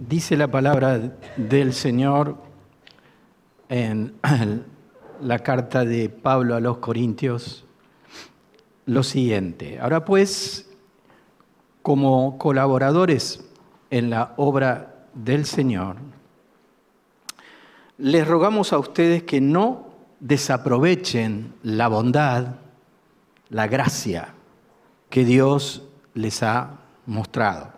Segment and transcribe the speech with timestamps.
[0.00, 1.00] Dice la palabra
[1.36, 2.36] del Señor
[3.68, 4.14] en
[5.20, 7.64] la carta de Pablo a los Corintios
[8.86, 9.80] lo siguiente.
[9.80, 10.70] Ahora pues,
[11.82, 13.44] como colaboradores
[13.90, 15.96] en la obra del Señor,
[17.96, 19.88] les rogamos a ustedes que no
[20.20, 22.54] desaprovechen la bondad,
[23.48, 24.32] la gracia
[25.10, 25.82] que Dios
[26.14, 27.72] les ha mostrado.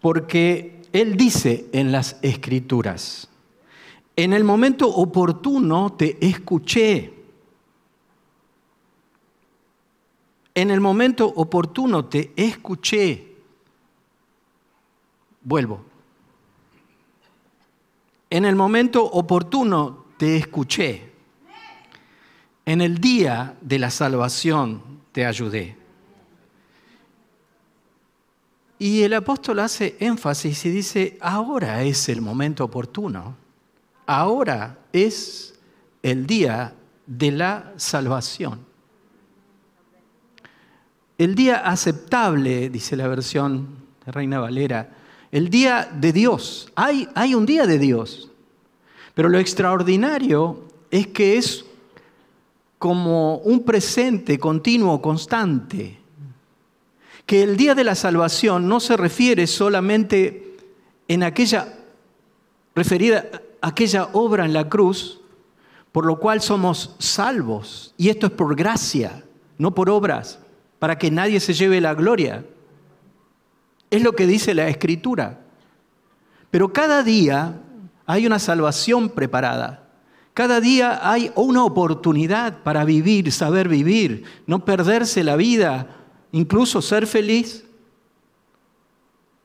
[0.00, 3.28] Porque Él dice en las Escrituras,
[4.16, 7.14] en el momento oportuno te escuché.
[10.54, 13.36] En el momento oportuno te escuché.
[15.42, 15.84] Vuelvo.
[18.28, 21.10] En el momento oportuno te escuché.
[22.66, 25.79] En el día de la salvación te ayudé.
[28.80, 33.36] Y el apóstol hace énfasis y dice, ahora es el momento oportuno,
[34.06, 35.52] ahora es
[36.02, 36.72] el día
[37.06, 38.60] de la salvación.
[41.18, 43.68] El día aceptable, dice la versión
[44.06, 44.96] de Reina Valera,
[45.30, 46.72] el día de Dios.
[46.74, 48.30] Hay, hay un día de Dios,
[49.12, 51.66] pero lo extraordinario es que es
[52.78, 55.99] como un presente continuo, constante
[57.30, 60.56] que el día de la salvación no se refiere solamente
[61.06, 61.78] en aquella
[62.74, 63.24] referida
[63.62, 65.20] a aquella obra en la cruz,
[65.92, 67.94] por lo cual somos salvos.
[67.96, 69.22] Y esto es por gracia,
[69.58, 70.40] no por obras,
[70.80, 72.44] para que nadie se lleve la gloria.
[73.90, 75.38] Es lo que dice la Escritura.
[76.50, 77.60] Pero cada día
[78.06, 79.88] hay una salvación preparada.
[80.34, 85.99] Cada día hay una oportunidad para vivir, saber vivir, no perderse la vida
[86.32, 87.64] incluso ser feliz.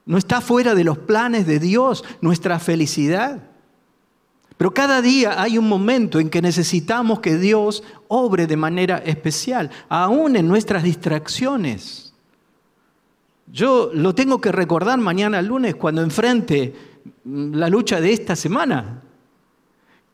[0.05, 3.41] No está fuera de los planes de Dios nuestra felicidad.
[4.57, 9.69] Pero cada día hay un momento en que necesitamos que Dios obre de manera especial,
[9.89, 12.13] aún en nuestras distracciones.
[13.51, 16.73] Yo lo tengo que recordar mañana lunes cuando enfrente
[17.25, 19.01] la lucha de esta semana.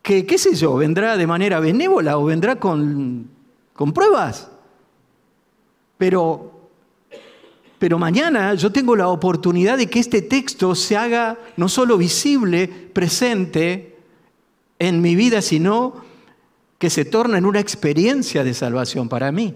[0.01, 3.29] Que, qué sé yo, vendrá de manera benévola o vendrá con,
[3.73, 4.49] con pruebas.
[5.97, 6.50] Pero
[7.81, 12.67] pero mañana yo tengo la oportunidad de que este texto se haga no solo visible,
[12.67, 13.97] presente
[14.77, 15.95] en mi vida, sino
[16.77, 19.55] que se torne en una experiencia de salvación para mí,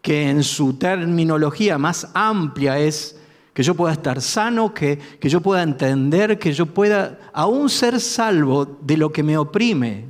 [0.00, 3.20] que en su terminología más amplia es
[3.52, 8.00] que yo pueda estar sano, que, que yo pueda entender, que yo pueda aún ser
[8.00, 10.06] salvo de lo que me oprime,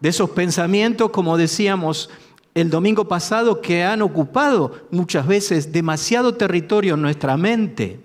[0.00, 2.08] de esos pensamientos, como decíamos,
[2.54, 8.00] el domingo pasado que han ocupado muchas veces demasiado territorio en nuestra mente.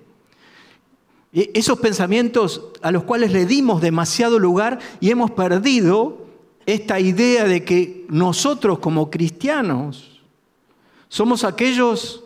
[1.34, 6.26] Esos pensamientos a los cuales le dimos demasiado lugar y hemos perdido
[6.66, 10.22] esta idea de que nosotros como cristianos
[11.10, 12.24] somos aquellos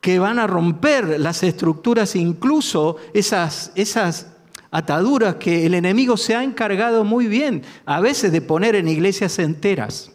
[0.00, 4.28] que van a romper las estructuras, incluso esas, esas
[4.70, 9.38] ataduras que el enemigo se ha encargado muy bien, a veces de poner en iglesias
[9.38, 10.13] enteras.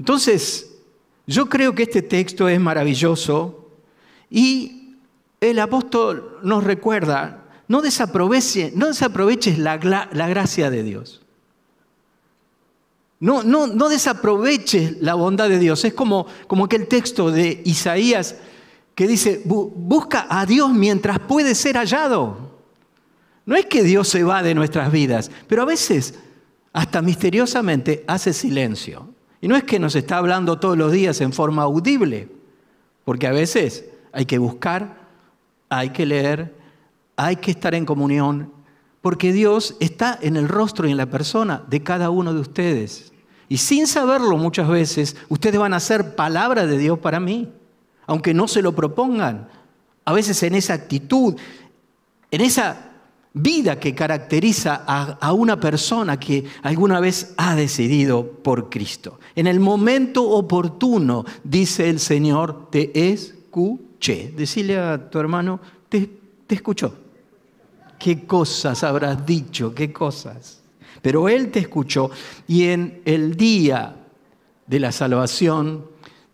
[0.00, 0.78] Entonces,
[1.26, 3.68] yo creo que este texto es maravilloso
[4.30, 4.96] y
[5.42, 11.20] el apóstol nos recuerda, no desaproveches, no desaproveches la, gracia de Dios.
[13.20, 15.84] No, no, no, desaproveches la bondad de Dios.
[15.84, 18.36] Es como, como aquel texto de Isaías
[18.94, 22.58] que dice, busca a Dios mientras puede ser hallado.
[23.44, 26.14] No es que Dios se va de nuestras vidas, pero a veces
[26.72, 29.19] hasta misteriosamente hace silencio.
[29.40, 32.28] Y no es que nos está hablando todos los días en forma audible,
[33.04, 35.08] porque a veces hay que buscar,
[35.68, 36.54] hay que leer,
[37.16, 38.52] hay que estar en comunión,
[39.00, 43.12] porque Dios está en el rostro y en la persona de cada uno de ustedes.
[43.48, 47.52] Y sin saberlo muchas veces, ustedes van a ser palabra de Dios para mí,
[48.06, 49.48] aunque no se lo propongan.
[50.04, 51.34] A veces en esa actitud,
[52.30, 52.89] en esa
[53.32, 59.20] vida que caracteriza a, una persona que alguna vez ha decidido por Cristo.
[59.34, 64.32] En el momento oportuno, dice el Señor, te escuché.
[64.36, 66.10] Decile a tu hermano, te,
[66.46, 66.94] te escuchó.
[67.98, 69.74] ¿Qué cosas habrás dicho?
[69.74, 70.62] ¿Qué cosas?
[71.02, 72.10] Pero Él te escuchó
[72.48, 73.96] y en el día
[74.66, 75.86] de la salvación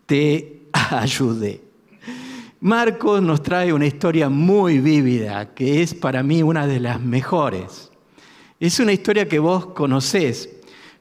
[0.05, 1.66] te ayudé.
[2.59, 7.91] Marcos nos trae una historia muy vívida, que es para mí una de las mejores.
[8.59, 10.49] Es una historia que vos conocés,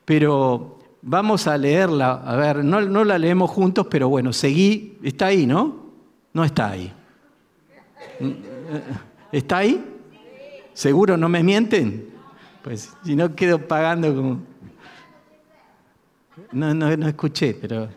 [0.04, 2.22] pero vamos a leerla.
[2.24, 4.98] A ver, no, la leemos juntos, pero bueno, seguí.
[5.02, 5.86] Está ahí, ¿no?
[6.34, 6.92] No está ahí.
[9.32, 9.82] ¿Está ahí?
[10.74, 12.10] ¿Seguro no me mienten?
[12.62, 14.40] Pues si no quedo pagando como...
[16.52, 17.88] No, no, no escuché, pero...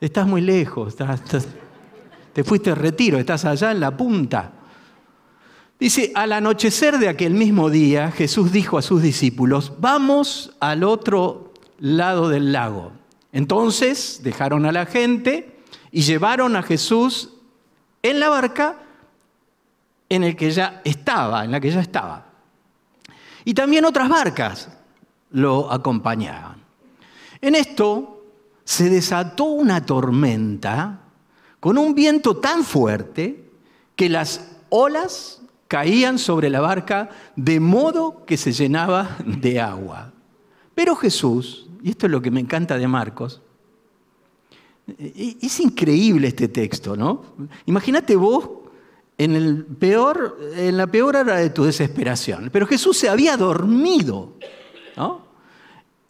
[0.00, 0.96] Estás muy lejos,
[2.38, 4.52] te fuiste de retiro, estás allá en la punta.
[5.80, 11.52] Dice, al anochecer de aquel mismo día, Jesús dijo a sus discípulos, vamos al otro
[11.80, 12.92] lado del lago.
[13.32, 15.58] Entonces dejaron a la gente
[15.90, 17.30] y llevaron a Jesús
[18.04, 18.82] en la barca
[20.08, 22.24] en el que ya estaba, en la que ya estaba.
[23.44, 24.68] Y también otras barcas
[25.32, 26.62] lo acompañaban.
[27.40, 28.22] En esto
[28.62, 31.00] se desató una tormenta
[31.60, 33.50] con un viento tan fuerte
[33.96, 40.12] que las olas caían sobre la barca de modo que se llenaba de agua.
[40.74, 43.42] Pero Jesús, y esto es lo que me encanta de Marcos,
[44.98, 47.22] es increíble este texto, ¿no?
[47.66, 48.48] Imagínate vos
[49.18, 54.32] en, el peor, en la peor hora de tu desesperación, pero Jesús se había dormido,
[54.96, 55.27] ¿no?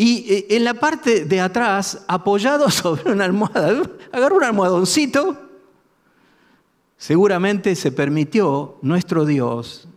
[0.00, 5.36] Y eh, en la parte de atrás, apoyado sobre una almohada, agarró un almohadoncito,
[6.96, 9.88] seguramente se permitió, nuestro Dios,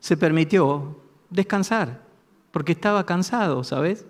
[0.00, 0.96] se permitió
[1.28, 2.02] descansar,
[2.50, 4.06] porque estaba cansado, ¿sabes?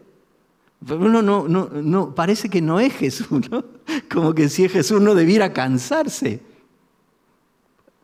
[0.88, 3.64] Uno no, no, no, parece que no es Jesús, ¿no?
[4.10, 6.40] Como que si es Jesús no debiera cansarse.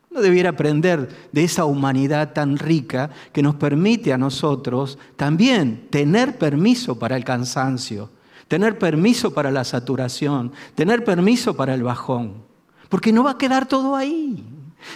[0.09, 6.37] No debiera aprender de esa humanidad tan rica que nos permite a nosotros también tener
[6.37, 8.09] permiso para el cansancio,
[8.47, 12.43] tener permiso para la saturación, tener permiso para el bajón.
[12.89, 14.43] Porque no va a quedar todo ahí.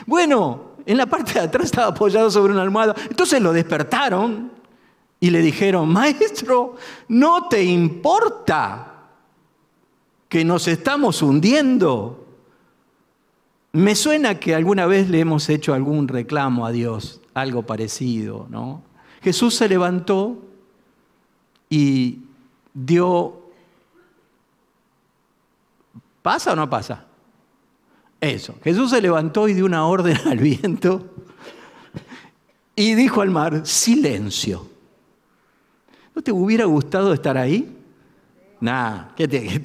[0.08, 2.96] Bueno, en la parte de atrás estaba apoyado sobre una almohada.
[3.08, 4.52] Entonces lo despertaron
[5.20, 6.76] y le dijeron, maestro,
[7.08, 8.94] ¿no te importa
[10.28, 12.23] que nos estamos hundiendo?
[13.76, 18.84] Me suena que alguna vez le hemos hecho algún reclamo a Dios, algo parecido, ¿no?
[19.24, 20.38] Jesús se levantó
[21.70, 22.20] y
[22.72, 23.42] dio...
[26.22, 27.06] ¿Pasa o no pasa?
[28.22, 28.56] Eso.
[28.64, 31.10] Jesús se levantó y dio una orden al viento
[32.76, 34.68] y dijo al mar, silencio.
[36.16, 37.76] ¿No te hubiera gustado estar ahí?
[38.62, 39.62] Nah, ¿qué te,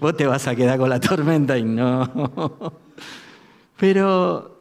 [0.00, 2.89] vos te vas a quedar con la tormenta y no.
[3.80, 4.58] Pero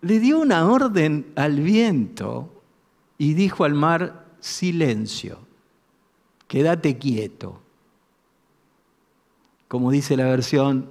[0.00, 2.62] le dio una orden al viento
[3.18, 5.40] y dijo al mar, silencio,
[6.48, 7.60] quédate quieto.
[9.68, 10.88] Como dice la versión,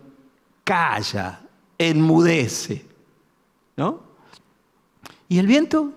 [0.64, 1.42] calla,
[1.80, 2.86] enmudece.
[3.76, 4.02] ¿No?
[5.28, 5.92] Y el viento,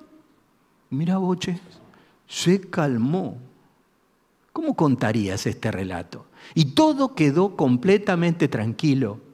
[0.89, 1.61] mira boche,
[2.27, 3.37] se calmó.
[4.55, 6.25] ¿Cómo contarías este relato?
[6.55, 9.34] Y todo quedó completamente tranquilo.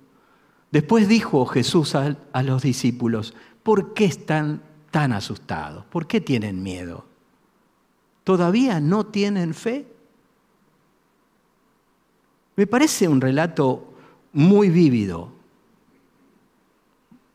[0.70, 5.84] Después dijo Jesús a, los discípulos, ¿por qué están tan asustados?
[5.87, 7.05] ¿Por qué tienen miedo?
[8.22, 9.87] ¿Todavía no tienen fe?
[12.55, 13.94] Me parece un relato
[14.32, 15.32] muy vívido,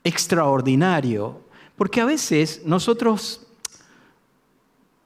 [0.03, 1.41] extraordinario,
[1.75, 3.47] porque a veces nosotros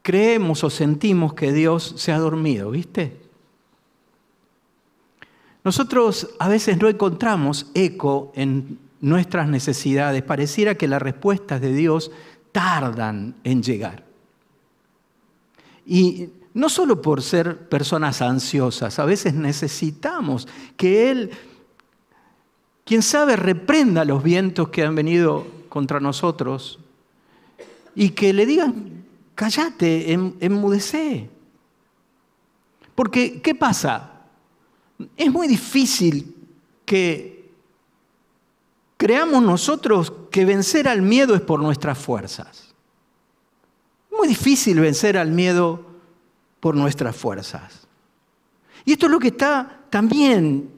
[0.04, 3.29] creemos o sentimos que Dios se ha dormido, ¿viste?
[5.70, 10.24] Nosotros a veces no encontramos eco en nuestras necesidades.
[10.24, 12.10] Pareciera que las respuestas de Dios
[12.52, 14.04] tardan en llegar.
[15.86, 21.30] Y no solo por ser personas ansiosas, a veces necesitamos que Él,
[22.84, 26.80] quien sabe, reprenda los vientos que han venido contra nosotros
[27.94, 29.04] y que le digan,
[29.36, 31.30] Cállate, enmudecé.
[32.96, 34.16] Porque, ¿qué pasa?
[35.16, 36.36] Es muy difícil
[36.86, 37.52] que
[38.98, 42.74] creamos nosotros que vencer al miedo es por nuestras fuerzas.
[44.12, 45.86] Muy difícil vencer al miedo
[46.60, 47.88] por nuestras fuerzas.
[48.86, 50.70] Y esto es lo que está también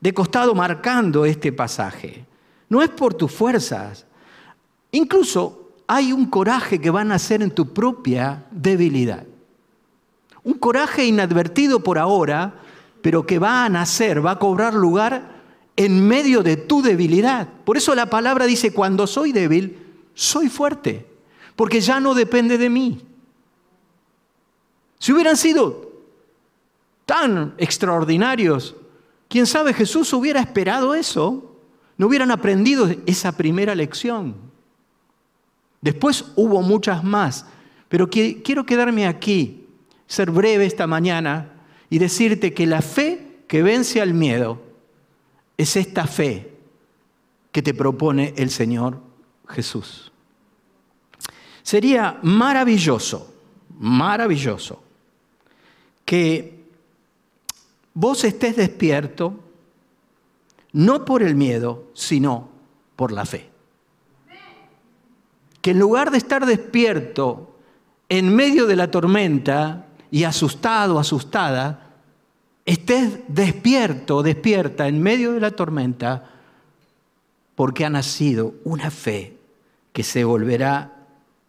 [0.00, 2.26] de costado marcando este pasaje.
[2.68, 4.04] No es por tus fuerzas.
[4.90, 9.24] Incluso hay un coraje que va a nacer en tu propia debilidad.
[10.42, 12.60] Un coraje inadvertido por ahora,
[13.04, 15.42] pero que va a nacer, va a cobrar lugar
[15.76, 17.46] en medio de tu debilidad.
[17.66, 19.76] Por eso la palabra dice, cuando soy débil,
[20.14, 21.06] soy fuerte,
[21.54, 23.02] porque ya no depende de mí.
[24.98, 25.92] Si hubieran sido
[27.04, 28.74] tan extraordinarios,
[29.28, 31.58] quién sabe, Jesús hubiera esperado eso,
[31.98, 34.34] no hubieran aprendido esa primera lección.
[35.82, 37.44] Después hubo muchas más,
[37.90, 39.66] pero quiero quedarme aquí,
[40.06, 41.50] ser breve esta mañana
[41.90, 44.60] y decirte que la fe que vence al miedo
[45.56, 46.50] es esta fe
[47.52, 49.00] que te propone el Señor
[49.48, 50.12] Jesús.
[51.62, 53.32] Sería maravilloso,
[53.78, 54.82] maravilloso,
[56.04, 56.64] que
[57.94, 59.38] vos estés despierto,
[60.72, 62.48] no por el miedo, sino
[62.96, 63.48] por la fe.
[65.62, 67.56] Que en lugar de estar despierto
[68.08, 71.90] en medio de la tormenta y asustado, asustada,
[72.64, 76.30] estés despierto, despierta en medio de la tormenta,
[77.56, 79.36] porque ha nacido una fe
[79.92, 81.08] que se volverá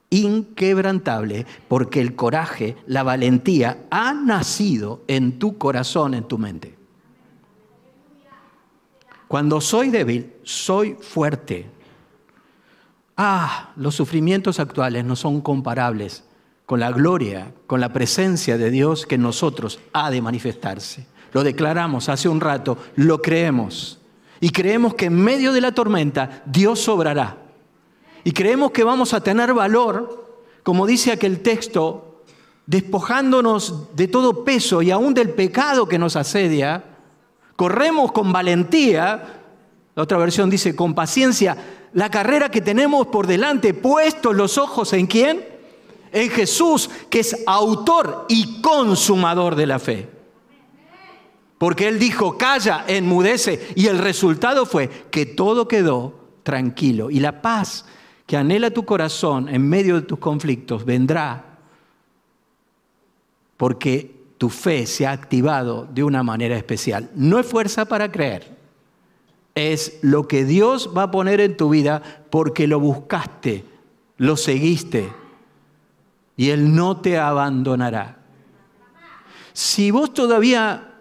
[0.10, 6.75] inquebrantable, porque el coraje, la valentía ha nacido en tu corazón, en tu mente.
[9.27, 11.69] Cuando soy débil, soy fuerte.
[13.15, 16.25] Ah, los sufrimientos actuales no son comparables
[16.65, 21.05] con la gloria, con la presencia de Dios que en nosotros ha de manifestarse.
[21.31, 24.00] Lo declaramos hace un rato, lo creemos.
[24.39, 27.38] Y creemos que en medio de la tormenta Dios sobrará.
[28.24, 32.24] Y creemos que vamos a tener valor, como dice aquel texto,
[32.65, 36.84] despojándonos de todo peso y aún del pecado que nos asedia.
[37.55, 39.41] Corremos con valentía,
[39.93, 41.55] la otra versión dice con paciencia,
[41.93, 45.54] la carrera que tenemos por delante, puestos los ojos en quién?
[46.15, 50.10] En Jesús, que es autor y consumador de la fe.
[51.57, 53.74] Porque Él dijo, calla, enmudece.
[53.75, 57.12] Y el resultado fue que todo quedó tranquilo.
[57.12, 57.84] Y la paz
[58.25, 61.57] que anhela tu corazón en medio de tus conflictos vendrá
[63.57, 67.10] porque tu fe se ha activado de una manera especial.
[67.13, 68.55] No es fuerza para creer,
[69.53, 73.65] es lo que Dios va a poner en tu vida porque lo buscaste,
[74.15, 75.25] lo seguiste
[76.37, 78.17] y Él no te abandonará.
[79.53, 80.91] Si vos todavía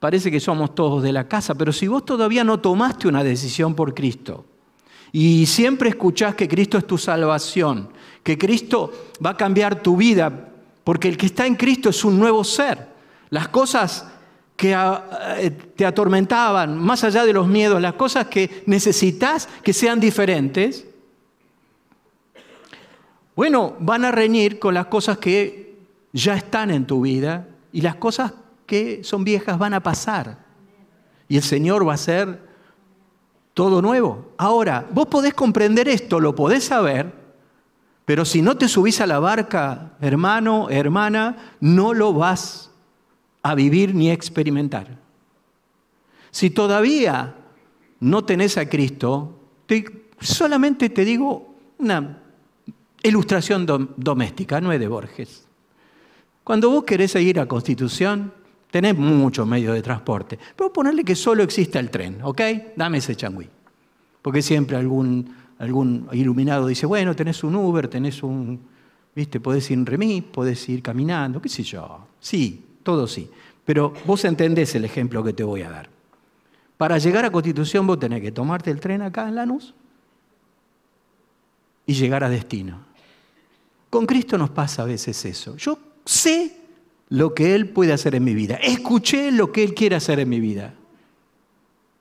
[0.00, 3.74] parece que somos todos de la casa, pero si vos todavía no tomaste una decisión
[3.74, 4.46] por Cristo
[5.12, 7.90] y siempre escuchás que Cristo es tu salvación,
[8.22, 8.92] que Cristo
[9.24, 10.48] va a cambiar tu vida,
[10.84, 12.88] porque el que está en Cristo es un nuevo ser.
[13.30, 14.06] Las cosas
[14.56, 19.72] que ah, eh, te atormentaban, más allá de los miedos, las cosas que necesitas que
[19.72, 20.86] sean diferentes,
[23.40, 25.78] bueno, van a reñir con las cosas que
[26.12, 28.34] ya están en tu vida y las cosas
[28.66, 30.44] que son viejas van a pasar.
[31.26, 32.38] Y el Señor va a hacer
[33.54, 34.30] todo nuevo.
[34.36, 37.14] Ahora, vos podés comprender esto, lo podés saber,
[38.04, 42.70] pero si no te subís a la barca, hermano, hermana, no lo vas
[43.42, 44.98] a vivir ni experimentar.
[46.30, 47.36] Si todavía
[48.00, 49.40] no tenés a Cristo,
[50.20, 52.20] solamente te digo una
[53.02, 53.66] ilustración
[53.96, 55.46] doméstica, no es de Borges.
[56.44, 58.32] Cuando vos querés ir a Constitución,
[58.70, 60.38] Tenés muchos medios de transporte.
[60.54, 62.40] Pero ponerle que solo exista el tren, ¿ok?
[62.76, 63.48] Dame ese changüí.
[64.22, 68.60] Porque siempre algún, algún iluminado dice, bueno, tenés un Uber, tenés un,
[69.14, 72.06] viste, podés ir en remis, podés ir caminando, qué sé yo.
[72.20, 73.28] Sí, todo sí.
[73.64, 75.88] Pero vos entendés el ejemplo que te voy a dar.
[76.76, 79.74] Para llegar a Constitución vos tenés que tomarte el tren acá en Lanús
[81.86, 82.84] y llegar a destino.
[83.90, 85.56] Con Cristo nos pasa a veces eso.
[85.56, 86.56] Yo sé
[87.08, 88.54] lo que Él puede hacer en mi vida.
[88.54, 90.74] Escuché lo que Él quiere hacer en mi vida.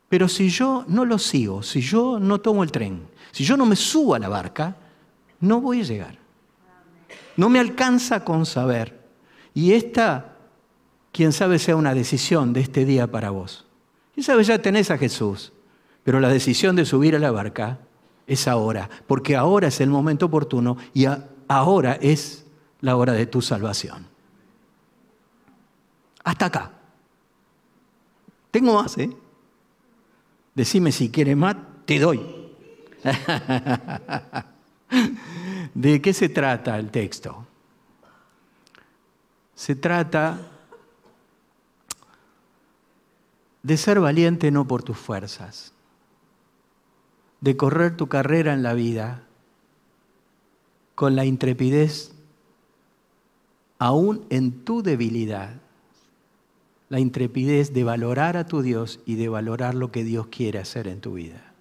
[0.08, 3.66] Pero si yo no lo sigo, si yo no tomo el tren, si yo no
[3.66, 4.76] me subo a la barca,
[5.40, 6.18] no voy a llegar.
[7.36, 9.00] No me alcanza con saber.
[9.54, 10.36] Y esta,
[11.12, 13.66] quién sabe, sea una decisión de este día para vos.
[14.14, 15.54] Quién sabe, ya tenés a Jesús,
[16.04, 17.80] pero la decisión de subir a la barca
[18.28, 21.06] es ahora, porque ahora es el momento oportuno y
[21.50, 22.46] ahora es
[22.80, 24.08] la hora de tu salvación.
[26.24, 26.72] Hasta acá.
[28.52, 29.10] Tengo más, ¿eh?
[30.56, 32.22] Decime si quieres más, te doy.
[35.74, 37.46] ¿De qué se trata el texto?
[39.56, 40.40] Se trata
[43.64, 45.74] de ser valiente no por tus fuerzas,
[47.42, 49.24] de correr tu carrera en la vida
[51.00, 52.12] con la intrepidez
[53.78, 55.62] aún en tu debilidad
[56.90, 60.90] la intrepidez de valorar a tu Dios y de valorar lo que Dios quiere hacer
[60.90, 61.54] en tu vida.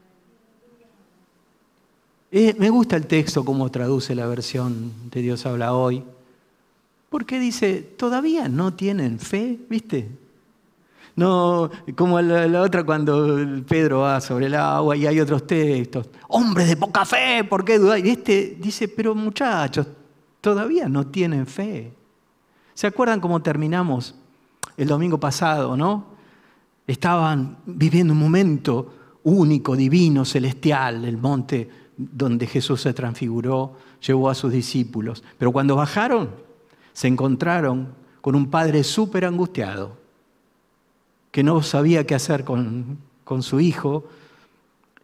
[2.32, 6.02] Eh, me gusta el texto como traduce la versión de Dios habla hoy,
[7.08, 10.08] porque dice, todavía no tienen fe, ¿viste?
[11.18, 16.68] No, como la, otra cuando Pedro va sobre el agua y hay otros textos, hombres
[16.68, 18.04] de poca fe, ¿por qué dudáis?
[18.04, 19.88] Y este dice, pero muchachos,
[20.40, 21.92] todavía no tienen fe.
[22.72, 24.14] ¿Se acuerdan cómo terminamos
[24.76, 26.04] el domingo pasado, ¿no?
[26.86, 28.94] Estaban viviendo un momento
[29.24, 33.72] único, divino, celestial, el monte donde Jesús se transfiguró,
[34.06, 35.24] llevó a sus discípulos.
[35.36, 36.30] Pero cuando bajaron,
[36.92, 39.98] se encontraron con un padre súper angustiado,
[41.30, 44.04] que no sabía qué hacer con, con su hijo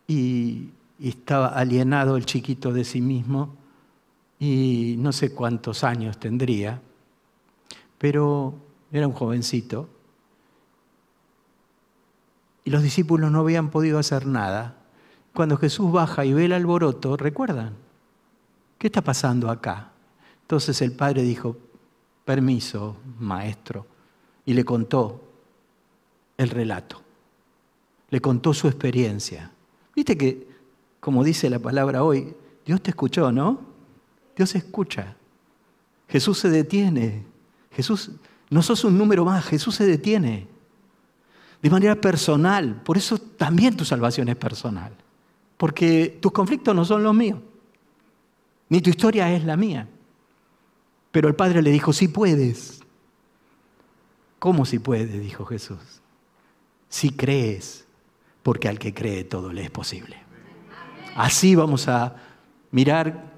[0.07, 3.54] y, y estaba alienado el chiquito de sí mismo
[4.38, 6.81] y no sé cuántos años tendría,
[7.99, 8.54] pero
[8.93, 9.88] era un jovencito.
[12.64, 14.76] Y los discípulos no habían podido hacer nada.
[15.35, 17.75] Cuando Jesús baja y ve el alboroto, ¿recuerdan?
[18.78, 19.90] ¿Qué está pasando acá?
[20.43, 21.57] Entonces el padre dijo,
[22.25, 23.87] permiso, maestro,
[24.47, 25.24] y le contó
[26.37, 27.03] el relato.
[28.11, 29.53] Le contó su experiencia.
[29.95, 30.49] Viste que,
[31.00, 33.61] como dice la palabra hoy, Dios te escuchó, ¿no?
[34.37, 35.17] Dios escucha.
[36.09, 37.25] Jesús se detiene.
[37.71, 38.11] Jesús,
[38.50, 40.49] no sos un número más, Jesús se detiene.
[41.62, 42.83] De manera personal.
[42.83, 44.93] Por eso también tu salvación es personal.
[45.57, 47.41] Porque tus conflictos no son los míos.
[48.69, 49.88] Ni tu historia es la mía.
[51.11, 52.81] Pero el Padre le dijo, sí puedes.
[54.38, 55.21] ¿Cómo si puedes?
[55.21, 56.03] dijo Jesús.
[56.88, 57.85] Si crees,
[58.43, 60.17] porque al que cree todo le es posible.
[61.17, 62.17] Así vamos a
[62.71, 63.33] mirar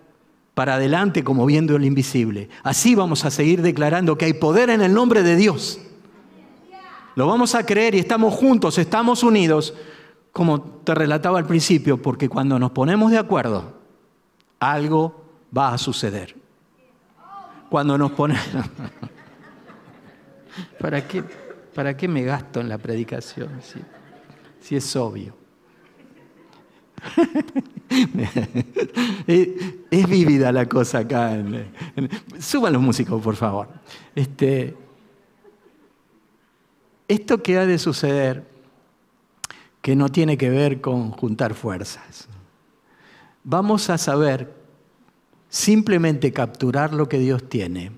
[0.54, 2.48] para adelante como viendo el invisible.
[2.62, 5.80] Así vamos a seguir declarando que hay poder en el nombre de Dios.
[7.14, 9.74] Lo vamos a creer y estamos juntos, estamos unidos,
[10.32, 13.74] como te relataba al principio, porque cuando nos ponemos de acuerdo,
[14.58, 15.24] algo
[15.56, 16.34] va a suceder
[17.68, 18.42] cuando nos ponemos...
[20.80, 21.22] ¿Para qué,
[21.76, 23.60] ¿Para qué me gasto en la predicación
[24.60, 25.36] si, es obvio?
[29.26, 31.36] es vívida la cosa acá.
[32.40, 33.68] suban los músicos, por favor.
[34.14, 34.74] Este,
[37.08, 38.46] esto que ha de suceder,
[39.82, 42.26] que no tiene que ver con juntar fuerzas.
[43.44, 44.50] Vamos a saber
[45.50, 47.92] simplemente capturar lo que Dios tiene,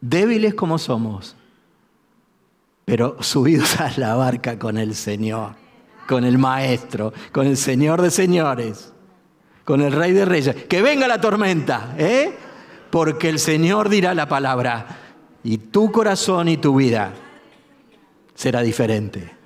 [0.00, 1.36] débiles como somos,
[2.84, 5.54] pero subidos a la barca con el Señor,
[6.06, 8.92] con el Maestro, con el Señor de señores,
[9.64, 10.54] con el Rey de Reyes.
[10.66, 12.32] Que venga la tormenta, ¿eh?
[12.90, 14.86] Porque el Señor dirá la palabra
[15.42, 17.12] y tu corazón y tu vida
[18.34, 19.43] será diferente.